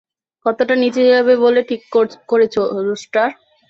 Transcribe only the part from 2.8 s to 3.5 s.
Rooster?